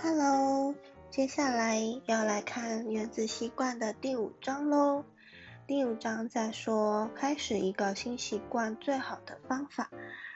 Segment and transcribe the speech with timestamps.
[0.00, 0.76] Hello，
[1.10, 5.04] 接下来要来看原子习惯的第五章喽。
[5.66, 9.90] 第五章在说开始一个新习惯最好的方法，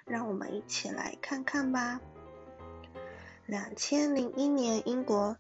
[0.04, 2.00] 让我们一起来看看吧。
[3.46, 5.36] 两千零一年，英国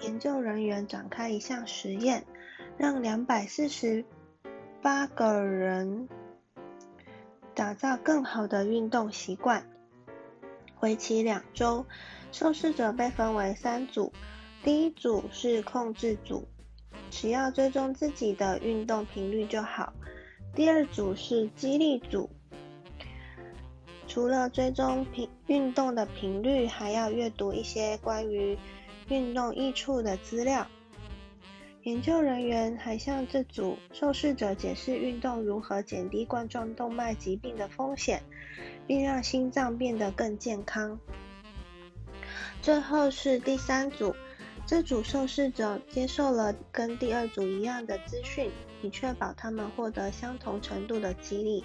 [0.00, 2.24] 研究人员展开一项实验，
[2.78, 4.06] 让两百四十
[4.80, 6.08] 八个人
[7.54, 9.62] 打造更好的运动习惯，
[10.80, 11.84] 为期两周。
[12.32, 14.12] 受试者被分为三组，
[14.62, 16.46] 第一组是控制组，
[17.10, 19.92] 只要追踪自己的运动频率就好；
[20.54, 22.30] 第二组是激励组，
[24.06, 28.56] 除了追踪频运动的频率，还要阅读一些关于
[29.08, 30.66] 运动益处的资料。
[31.84, 38.22] 研究人员还向这组受试者解释运动如何减低冠状动脉疾病的风险，
[38.86, 40.98] 并让心脏变得更健康。
[42.62, 44.14] 最后是第三组，
[44.66, 48.50] 这组受试者接受了跟第二组一样的资讯，
[48.82, 51.64] 以确保他们获得相同程度的激励。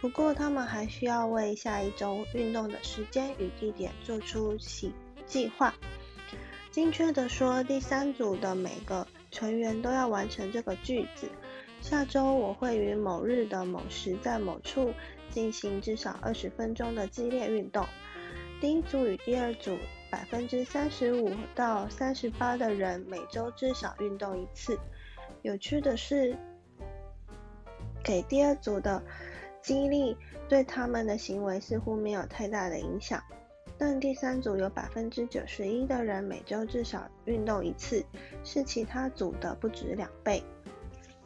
[0.00, 4.92] 不过，他们还需要为下一周运动的时间与地点做出计
[5.24, 5.72] 计划。
[6.72, 11.30] 精确的说，第三组的每个成员都要完成这个句子：
[11.80, 14.92] 下周我会于某日的某时在某处
[15.30, 17.86] 进行至少二十分钟的激烈运动。
[18.60, 19.78] 第一组与第二组。
[20.14, 24.78] 百分之三十五到三十八的人每周至少运动一次。
[25.42, 26.36] 有趣的是，
[28.00, 29.02] 给第二组的
[29.60, 30.16] 激励
[30.48, 33.20] 对他们的行为似乎没有太大的影响，
[33.76, 38.06] 但第三组有百分之九十一的人每周至少运动一次，
[38.44, 40.40] 是其他组的不止两倍。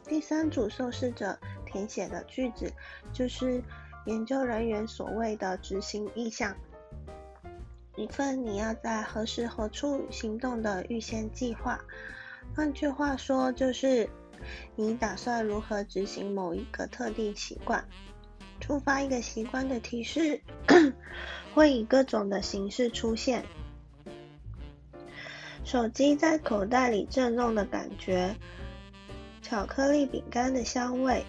[0.03, 2.73] 第三组受试者填写的句子
[3.13, 3.61] 就是
[4.07, 6.57] 研究人员所谓的执行意向。
[7.95, 11.81] 一份你要在何时何处行动的预先计划，
[12.55, 14.09] 换句话说，就是
[14.75, 17.83] 你打算如何执行某一个特定习惯。
[18.61, 20.41] 触发一个习惯的提示
[21.55, 23.45] 会以各种的形式出现：
[25.63, 28.35] 手机在口袋里震动的感觉，
[29.41, 31.25] 巧克力饼干的香味，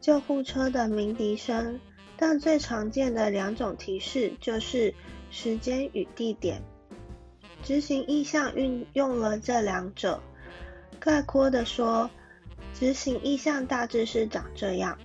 [0.00, 1.80] 救护车的鸣笛声。
[2.20, 4.94] 但最常见的两种提示就是。
[5.32, 6.60] 时间与地点，
[7.62, 10.20] 执行意向运用了这两者。
[10.98, 12.10] 概括的说，
[12.74, 14.98] 执行意向大致是长这样：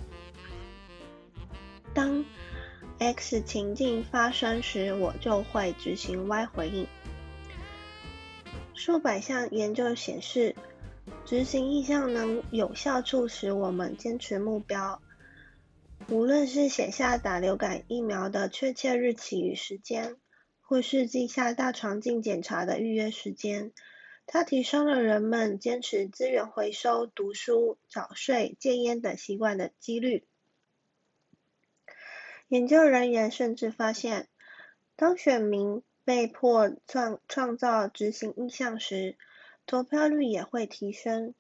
[1.94, 2.26] 当
[2.98, 6.88] X 情境发生时，我就会执行 Y 回应。
[8.74, 10.56] 数百项研究显示，
[11.24, 15.00] 执行意向能有效促使我们坚持目标。
[16.08, 20.18] 无论是写下打流感疫苗的确切日期与时间，
[20.62, 23.72] 或是记下大肠镜检查的预约时间，
[24.28, 30.28] 它提升了人们坚持资源回收、读书、早睡、戒烟等习惯的几率。
[32.50, 34.28] 研究人员甚至发现，
[34.96, 39.18] 当选民被迫创创造执行意向时，
[39.66, 41.34] 投票率也会提升。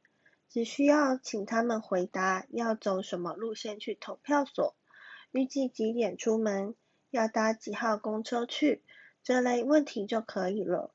[0.55, 4.73] 只需要请他们回答要走什么路线去投票所，
[5.31, 6.75] 预计几点出门，
[7.09, 8.81] 要搭几号公车去
[9.21, 10.93] 这类问题就可以了。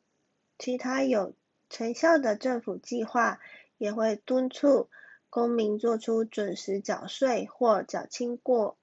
[0.59, 1.35] 其他有
[1.69, 3.39] 成效的政府计划
[3.77, 4.89] 也会敦促
[5.29, 8.79] 公民做出准时缴税或缴清过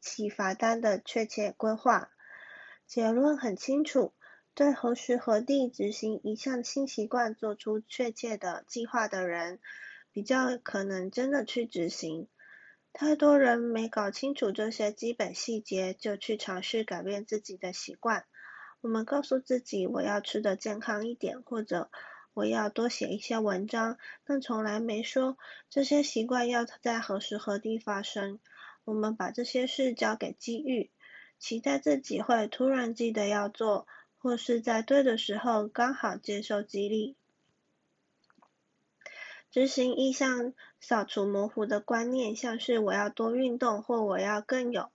[0.00, 2.10] 期罚单的确切规划。
[2.86, 4.14] 结论很清楚。
[4.56, 9.60] 对何时何地执行一项新习惯做出确切的计划的人，
[10.12, 12.26] 比较可能真的去执行。
[12.94, 18.24] 太多人没搞清楚这些基本细节，就去尝试改变自己的习惯。
[18.80, 21.90] 我们告诉自己我要吃的健康一点，或者
[22.32, 25.36] 我要多写一些文章，但从来没说
[25.68, 28.40] 这些习惯要在何时何地发生。
[28.84, 30.90] 我们把这些事交给机遇，
[31.38, 33.86] 期待自己会突然记得要做。
[34.18, 37.16] 或是在对的时候刚好接受激励，
[39.50, 44.90] 执行意向扫除模糊的观念，像是我要多运动，或我要更有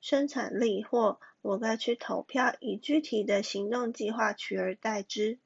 [0.00, 5.38] 生产力，或我该去投票，以具体的行动计划取而代之。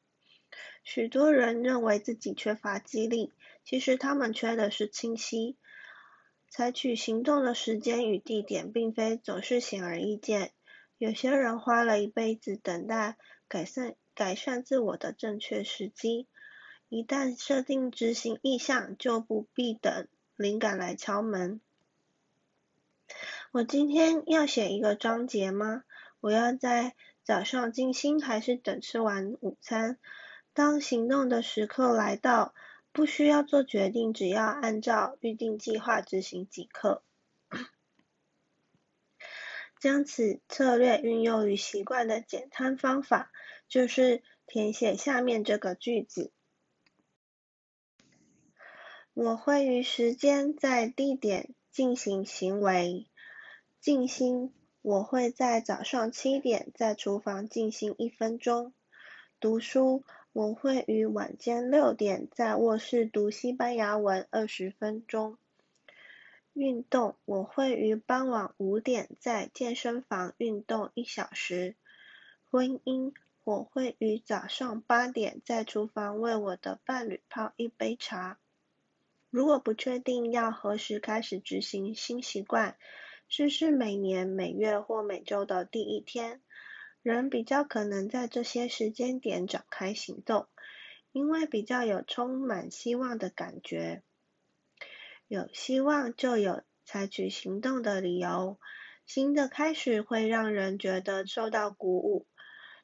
[0.82, 3.32] 许多人认为自己缺乏激励，
[3.64, 5.56] 其实他们缺的是清晰。
[6.48, 10.52] 采取行动的时间与地点，并非总是显而易见。
[11.04, 16.26] 有些人花了一辈子等待改善改善自我的正确时机，
[16.88, 21.60] 一旦设定执行意向，就不必等灵感来敲门。
[23.52, 25.84] 我今天要写一个章节吗？
[26.20, 29.98] 我要在早上静心还是等吃完午餐？
[30.54, 32.54] 当行动的时刻来到，
[32.92, 37.02] 不需要做决定，只要按照预定计划执行即可。
[39.84, 43.30] 将此策略运用于习惯的简单方法，
[43.68, 46.32] 就是填写下面这个句子：
[49.12, 53.06] 我会于时间在地点进行行为。
[53.78, 58.72] 静心，我会在早上七点在厨房静心一分钟。
[59.38, 60.02] 读书，
[60.32, 65.36] 我会于晚间六点在卧室读西班牙文二十分钟。
[66.54, 71.74] 运动，我会于傍晚五点在健身房运动一小时。
[72.48, 73.12] 婚姻，
[73.42, 78.38] 我会于早上八点在厨房为我的伴侣泡一杯茶。
[79.30, 82.76] 如果不确定要何时开始执行新习惯，
[83.28, 86.40] 试试每年、每月或每周的第一天，
[87.02, 90.46] 人比较可能在这些时间点展开行动，
[91.10, 94.04] 因为比较有充满希望的感觉。
[95.28, 98.58] 有希望就有采取行动的理由。
[99.06, 102.26] 新的开始会让人觉得受到鼓舞。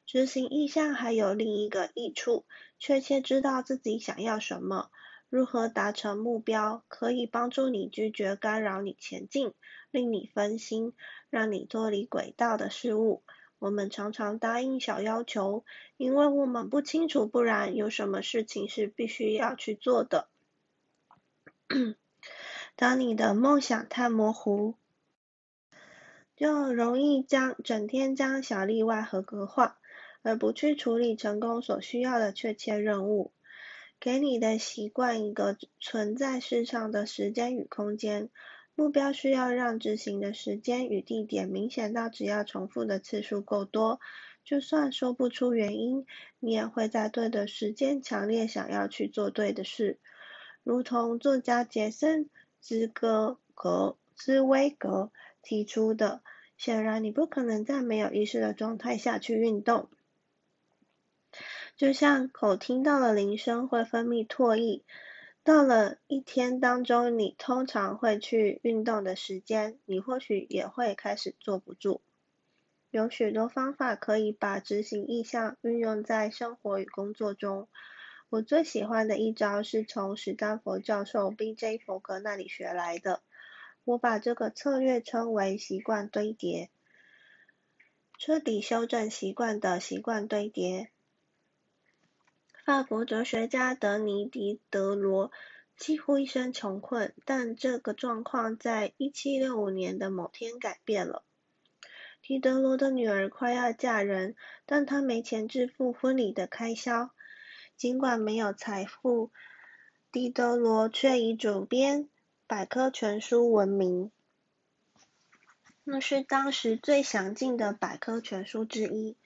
[0.05, 2.45] 执行意向还有另一个益处：
[2.79, 4.89] 确切知道自己想要什么，
[5.29, 9.53] 如何达成目标，可以帮助你拒绝干扰你前进、
[9.89, 10.93] 令你分心、
[11.29, 13.23] 让你脱离轨道的事物。
[13.57, 15.63] 我们常常答应小要求，
[15.95, 20.27] 因为我们不清楚，不然有什么事情是必须要去做的。
[22.81, 24.73] 当你的梦想太模糊，
[26.35, 29.77] 就容易将整天将小例外合格化，
[30.23, 33.33] 而不去处理成功所需要的确切任务。
[33.99, 38.31] 给你的习惯一个存在市场的时间与空间，
[38.73, 43.99] 目标需要让执行的时间与地点明显到只要重复的次数够多，
[44.43, 46.07] 就算说不出原因，
[46.39, 49.99] 你也会在对的时间强烈想要去做对的事。
[50.63, 52.27] 如同作家杰森。
[52.61, 55.11] 之格格之威格
[55.41, 56.21] 提出的，
[56.57, 59.89] 显然你不可能在没有意识的状态下去运动。
[61.75, 64.83] 就像口听到了铃声会分泌唾液，
[65.43, 72.01] 到了一天当中你通常会去运动的时间，你或许也会开始坐不住。
[72.91, 77.67] 有许多方法可以把执行意向运用在生活与工作中。
[78.31, 81.79] 我最喜欢的一招是从史丹佛教授 B.J.
[81.79, 83.21] 佛格那里学来的。
[83.83, 86.69] 我把这个策略称为习惯堆叠，
[88.17, 90.91] 彻底修正习惯的习惯堆叠。
[92.63, 95.29] 法国哲学家德尼狄德罗
[95.75, 101.23] 几乎一生穷困，但这个状况在1765年的某天改变了。
[102.21, 107.11] 狄德罗的女儿快要嫁人，但他没钱支付婚礼的开销。
[107.81, 109.31] 尽管没有财富，
[110.11, 112.07] 狄德罗却以主编
[112.45, 114.11] 百科全书闻名。
[115.83, 119.17] 那是当时最详尽的百科全书之一。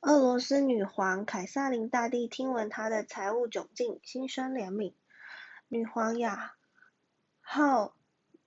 [0.00, 4.92] 俄罗斯女皇凯撒琳大帝听闻他的财务窘境，心生怜悯。
[5.68, 6.56] 女皇雅
[7.40, 7.94] 好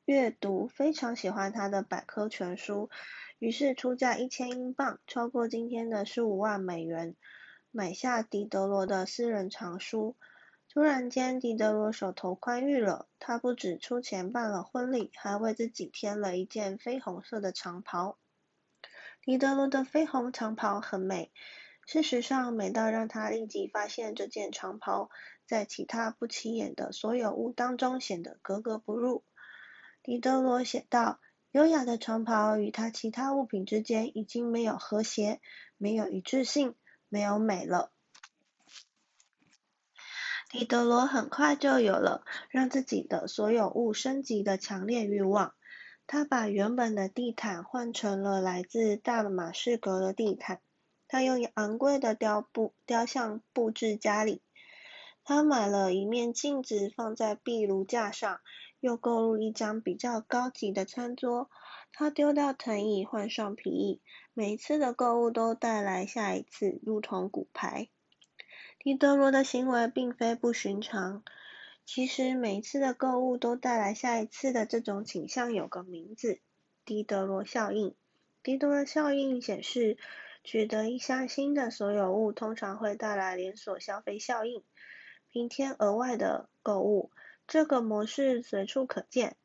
[0.04, 2.90] 阅读，非常喜欢他的百科全书，
[3.38, 7.16] 于是出价一千英镑，超过今天的十五万美元。
[7.72, 10.16] 买下狄德罗的私人藏书。
[10.72, 18.18] 突然间，狄德罗手头宽裕了，他不止出钱办了婚礼，还为自己添了一件绯红色的长袍。
[19.22, 21.32] 狄德罗的绯红长袍很美，
[21.86, 25.10] 事实上美到让他立即发现这件长袍
[25.48, 29.24] 在其他不起眼的所有物当中显得格格不入。
[30.04, 31.20] 狄德罗写道
[31.52, 35.42] ：“优雅的长袍与他其他物品之间已经没有和谐，
[35.78, 36.76] 没有一致性。”
[37.10, 37.92] 没有美了。
[40.50, 45.54] 狄德罗很快就有了让自己的所有物升级的强烈欲望。
[46.08, 50.60] 他把原本的地毯换成了来自大马士革的地毯。
[51.08, 54.42] 他用昂贵的雕布雕像布置家里。
[55.24, 58.42] 他买了一面镜子放在壁炉架上，
[58.80, 61.50] 又购入一张比较高级的餐桌。
[61.92, 64.02] 他丢掉藤椅，换上皮椅。
[64.34, 67.90] 每次的购物都带来下一次，如同骨牌。
[68.78, 71.24] 狄德罗的行为并非不寻常。
[71.86, 76.40] 其实，每次的购物都带来下一次的这种倾向有个名字——
[76.86, 77.96] 狄德罗效应。
[78.44, 79.98] 狄德罗效应显示，
[80.44, 84.64] 取得一箱新的所有物通常会带来连锁消费效应，
[85.32, 87.10] 平添额外的购物。
[87.50, 89.36] 这个模式随处可见。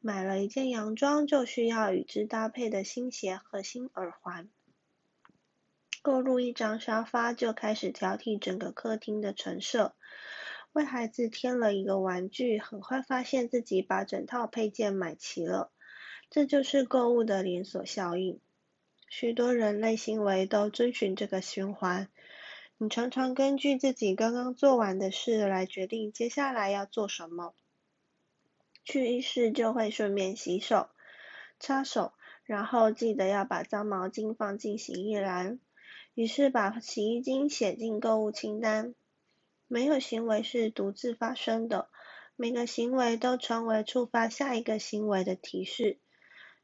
[0.00, 4.48] 买了一件洋装，就需要与之搭配的新鞋和新耳环。
[6.00, 9.94] 购入一张沙发就开始挑剔整个客厅的陈设。
[10.72, 15.70] 为孩子添了一个玩具，很快发现自己把整套配件买齐了。
[16.30, 18.40] 这就是购物的连锁效应。
[19.10, 22.08] 许多人类行为都遵循这个循环。
[22.76, 27.54] 你常常根据自己刚刚做完的事来决定接下来要做什么。
[28.84, 30.88] 去浴室就会顺便洗手、
[31.58, 32.12] 擦手，
[32.44, 35.60] 然后记得要把脏毛巾放进洗衣篮。
[36.14, 38.94] 于是把洗衣精写进购物清单。
[39.66, 41.88] 没有行为是独自发生的，
[42.36, 45.98] 每个行为都成为触发下一个行为的提示。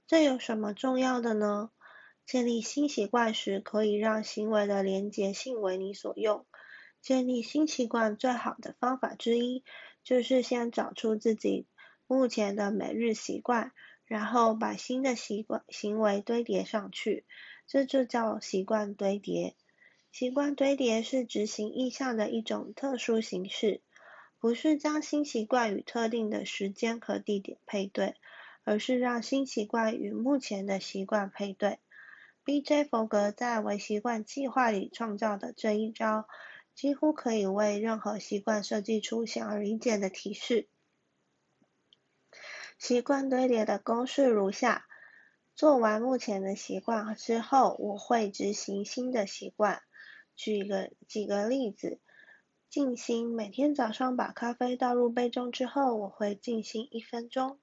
[0.06, 1.70] 这有什么重要的呢？
[2.30, 6.46] 建立新习惯时，可以让行为的连结性为你所用。
[7.00, 9.64] 建立新习惯最好的方法之一，
[10.04, 11.66] 就是先找出自己
[12.06, 13.72] 目前的每日习惯，
[14.04, 17.24] 然后把新的习惯行为堆叠上去，
[17.66, 19.56] 这就叫习惯堆叠。
[20.12, 23.80] 习惯堆叠是执行意向的一种特殊形式，
[24.38, 28.14] 不是将新习惯与特定的时间和地点配对，
[28.62, 31.80] 而是让新习惯与目前的习惯配对。
[32.50, 32.82] B.J.
[32.82, 36.26] 佛格在微习惯计划里创造的这一招，
[36.74, 40.68] 几乎可以为任何习惯设计出显而易见的提示。
[42.76, 44.88] 习惯堆叠的公式如下：
[45.54, 49.82] 做完目前的习惯之后，我会执行新的习惯。
[50.34, 52.00] 举个几个例子，
[52.68, 57.60] 静心，每天早上把咖啡倒入杯中之后，我会静心一分钟。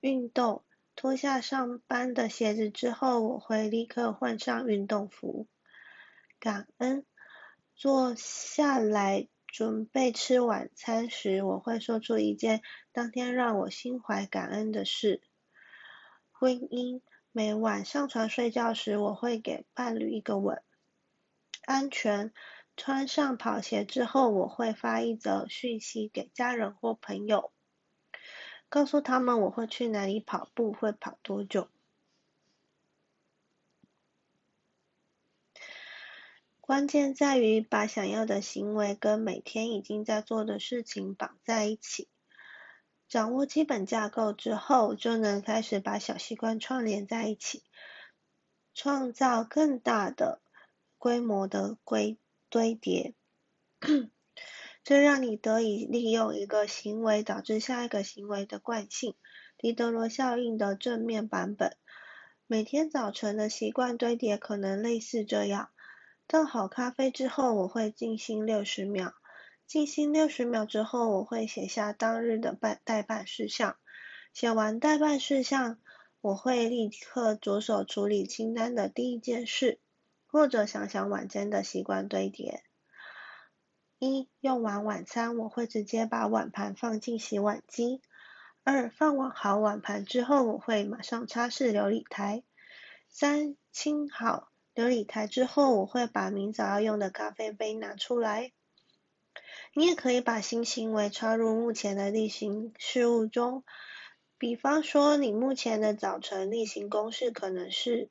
[0.00, 0.64] 运动，
[1.00, 5.46] 脱下上班的鞋子之后，我会立刻换上运动服。
[6.38, 7.06] 感恩，
[7.74, 12.60] 坐下来准备吃晚餐时，我会说出一件
[12.92, 15.22] 当天让我心怀感恩的事。
[16.32, 17.00] 婚姻，
[17.32, 20.62] 每晚上床睡觉时，我会给伴侣一个吻。
[21.64, 22.34] 安全，
[22.76, 27.54] 穿上跑鞋之后，我会发一则讯息给家人或朋友，
[28.70, 31.68] 告诉他们我会去哪里跑步，会跑多久。
[36.60, 42.08] 关键在于把想要的行为跟每天已经在做的事情绑在一起。
[43.08, 47.64] 掌握基本架构之后，就能开始把小习惯串联在一起，
[48.72, 50.40] 创造更大的。
[50.96, 52.18] 规模的堆
[52.50, 53.14] 堆叠，
[54.90, 59.14] 这让你得以利用一个行为导致下一个行为的惯性——
[59.56, 61.76] 狄德罗效应的正面版本。
[62.48, 65.70] 每天早晨的习惯堆叠可能类似这样：
[66.26, 69.12] 倒好咖啡之后，我会静心六十秒；
[69.64, 73.76] 静心六十秒之后，我会写下当日的办待办事项；
[74.34, 75.78] 写完待办事项，
[76.20, 79.78] 我会立刻着手处理清单的第一件事。
[80.26, 82.64] 或者想想晚间的习惯堆叠。
[84.00, 88.00] 一、用完晚餐，我会直接把碗盘放进洗碗机。
[88.64, 92.42] 二、放完好碗盘之后，我会马上擦拭琉璃台。
[93.08, 98.52] 三、清好琉璃台之后，我会把明早要用的咖啡杯拿出来。
[99.74, 103.62] 你也可以把新行为插入目前的例行事务中，
[104.38, 108.10] 比方说，你目前的早晨例行公事可能是。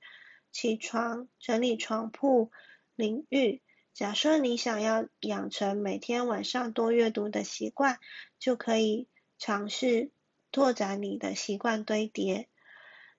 [0.52, 2.50] 起床、整理床铺、
[2.96, 3.62] 淋浴。
[4.00, 8.00] 假设你想要养成每天晚上多阅读的习惯，
[8.40, 10.10] 就可以尝试
[10.54, 12.48] 拓展你的习惯堆叠。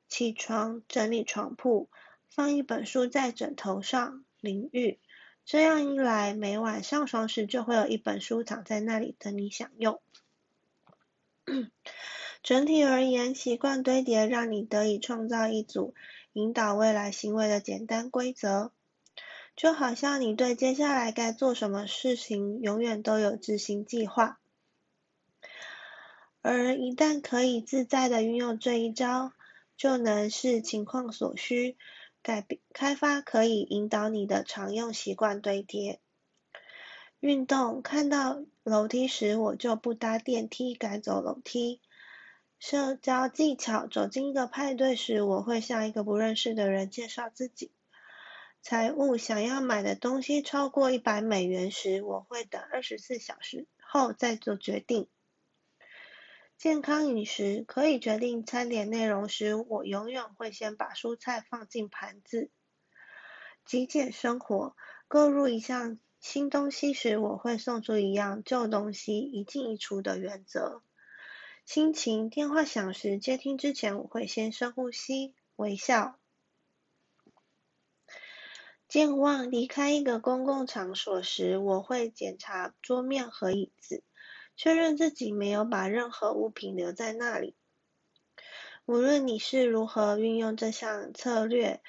[0.08, 1.90] 起床、整理床铺，
[2.30, 4.98] 放一本书在枕头上，淋浴。
[5.44, 10.00] 这样一来，每晚上床时就会有一本书躺在那里等你享用。
[12.42, 15.92] 整体而言，习惯堆叠让你得以创造一组。
[16.32, 18.72] 引导未来行为的简单规则，
[19.60, 24.40] 就好像你对接下来该做什么事情永远都有执行计划。
[26.40, 29.34] 而一旦可以自在的运用这一招，
[29.76, 31.76] 就能视情况所需，
[32.22, 36.00] 改变开发可以引导你的常用习惯堆叠。
[37.20, 41.82] 运动，看到楼梯时我就不搭电梯，改走楼梯。
[42.58, 47.70] 社交技巧：走进一个派对时，我会向一个不认识的人介绍自己。
[48.62, 55.08] 财务：想要买的东西超过一百美元时，我会等二十四小时后再做决定。
[56.58, 62.50] 健康饮食：可以决定餐点内容时，我永远会先把蔬菜放进盘子。
[63.64, 64.76] 极简生活：
[65.08, 70.82] 购入一项新东西时，我会送出一样旧东西，一进一出的原则。
[71.64, 76.19] 心情，电话响时接听之前，我会先深呼吸，微笑。
[78.90, 84.02] 健忘离开一个公共场所时，我会检查桌面和椅子，
[84.56, 87.54] 确认自己没有把任何物品留在那里。
[88.86, 91.80] 无论你是如何运用这项策略，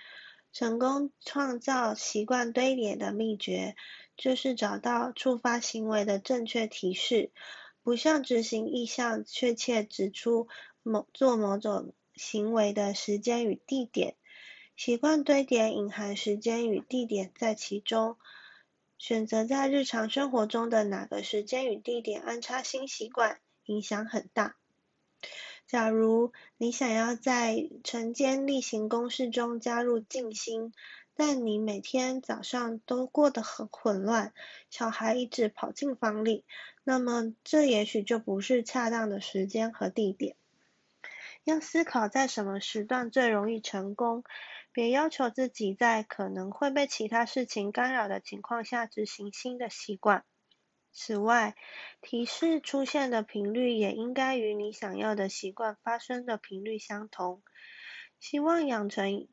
[0.54, 3.76] 成功创造习惯堆叠的秘诀，
[4.16, 7.32] 就是找到触发行为的正确提示，
[7.82, 10.48] 不像执行意向确切指出
[10.84, 14.18] 某做某种行为的时间与地点。
[14.84, 18.18] 习惯堆叠隐含时间与地点在其中，
[18.98, 24.56] 选择在日常生活中的哪个时间与地点安插新习惯，影响很大。
[25.68, 30.74] 假如你想要在晨间例行公事中加入静心，
[31.14, 34.34] 但你每天早上都过得很混乱，
[34.72, 36.44] 小孩一直跑进房里，
[36.84, 40.36] 那么这也许就不是恰当的时间和地点。
[41.44, 44.24] 要思考在什么时段最容易成功。
[44.74, 50.24] 别要求自己在可能会被其他事情干扰的情况下执行新的习惯。
[50.94, 51.56] 此外，
[52.02, 57.44] 提示出现的频率也应该与你想要的习惯发生的频率相同。
[58.20, 59.28] 希望养成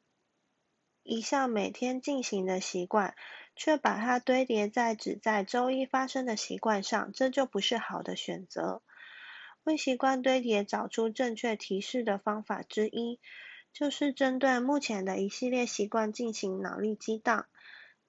[1.02, 3.14] 一项每天进行的习惯，
[3.56, 8.82] 却把它堆叠在只在周一发生的习惯上，这就不是好的选择。
[9.64, 13.20] 为习惯堆叠找出正确提示的方法之一。
[13.72, 17.46] 就是针对目前的一系列习惯进行脑力激荡。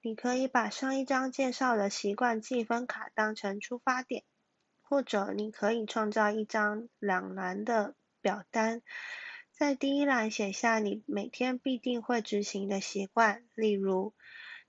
[0.02, 4.24] 你可以把上一章介绍的习惯记分卡当成出发点，
[4.80, 8.82] 或者你可以创造一张两栏的表单，
[9.52, 14.14] 在第一栏写下你每天必定会执行的习惯，例如。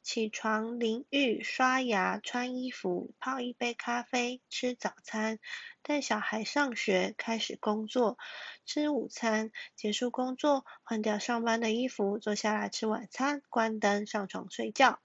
[0.04, 5.40] 起床、淋浴、刷牙、穿衣服、泡一杯咖啡、吃早餐、
[5.82, 8.18] 带小孩上学、开始工作、
[8.66, 15.00] 吃午餐、结束工作、换掉上班的衣服、坐下来吃晚餐、关灯、上床睡觉。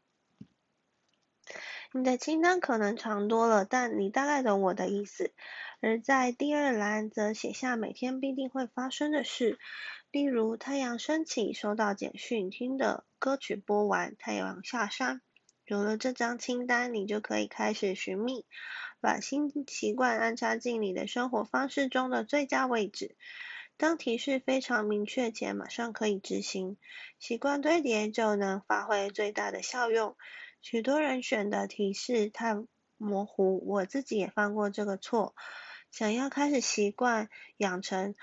[1.93, 5.33] 你的清单可能长多了，但你大概懂我的意思。
[5.81, 9.59] 而在第二栏则写下每天必定会发生的事。
[10.17, 15.21] 例如，太阳升起，收到简讯，听的歌曲播完，太阳下山。
[15.67, 18.47] 有了这张清单，你就可以开始寻觅，
[19.03, 23.15] 把新习惯安插进你的生活方式中的最佳位置。
[23.77, 26.79] 当提示非常明确且马上可以执行，
[27.19, 30.17] 习惯堆叠就能发挥最大的效用。
[30.63, 32.55] 许多人选的提示太
[32.97, 35.35] 模糊，我自己也犯过这个错。
[35.91, 38.15] 想要开始习惯养成。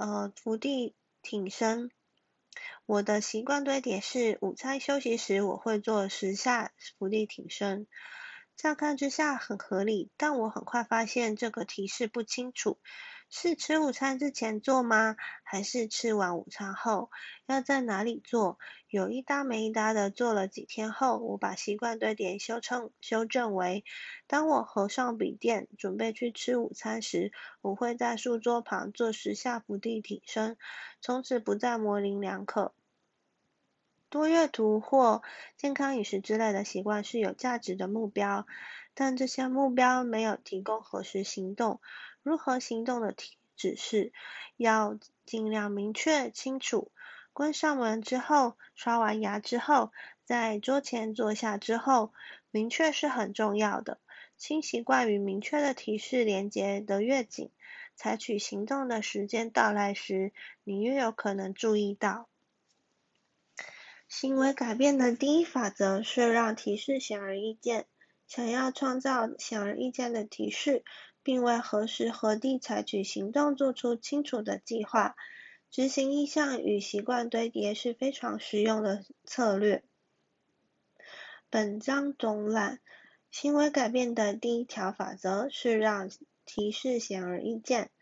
[0.00, 1.90] 呃，伏地挺身，
[2.86, 7.86] 我的习惯堆叠是午餐休息时我会做十下伏地挺身。
[8.56, 12.78] 乍看之下很合理，但我很快发现这个提示不清楚。
[13.32, 15.14] 是吃午餐之前做吗？
[15.44, 17.10] 还是吃完午餐后？
[17.46, 18.58] 要在哪里做？
[18.88, 23.84] 有一搭没一搭的做了几天后，我把习惯堆叠修正修正为：
[24.26, 30.56] 当我合上笔电准备去吃午餐时，我会在书桌旁做十下伏地挺身，
[31.00, 32.74] 从此不再模棱两可。
[34.08, 35.22] 多阅读或
[35.56, 38.44] 健康饮食之类的习惯是有价值的目标，
[38.92, 41.80] 但这些目标没有提供何时行动。
[42.22, 44.12] 如何行动的提指示，
[44.56, 46.90] 要尽量明确清楚。
[47.32, 49.92] 关上门之后，刷完牙之后，
[50.24, 52.12] 在桌前坐下之后，
[52.50, 53.98] 明确是很重要的。
[54.36, 57.50] 新习惯与明确的提示连接得越紧，
[57.94, 60.32] 采取行动的时间到来时，
[60.64, 62.28] 你越有可能注意到。
[64.08, 67.86] 行为改变的第一法则是让提示显而易见。
[68.26, 70.84] 想要创造显而易见的提示。
[71.30, 75.14] 并为何时何地采取行动做出清楚的计划。
[75.70, 79.84] 执行意向与习惯堆叠是非常实用的策略。
[81.48, 82.80] 本章总览：
[83.30, 86.10] 行为改变的第一条法则是让
[86.44, 87.92] 提示显而易见。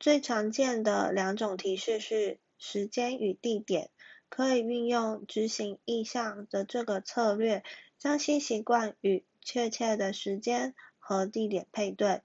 [0.00, 3.90] 最常见的两种提示是时间与地点。
[4.28, 7.62] 可以运用执行意向的这个策略，
[7.96, 10.74] 将新习惯与确切的时间。
[11.06, 12.20] 和地点配对，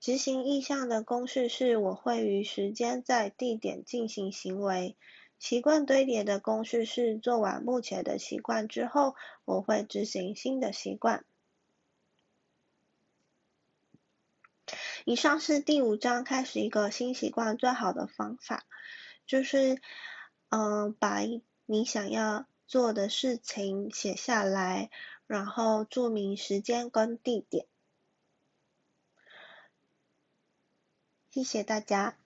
[0.00, 4.96] 执行意向的公式是：我会于时间在地点进行行为。
[5.38, 11.24] 习惯堆叠的公式是：做完目前的习惯之后，我会执行新的习惯。
[15.04, 18.64] 以上是第五章开始一个新习惯最好的方法，
[19.28, 19.80] 就是
[20.48, 21.20] 嗯，把
[21.66, 24.90] 你想要做的事情写下来，
[25.28, 27.66] 然后注明时间跟地点。
[31.30, 32.18] 谢谢大家。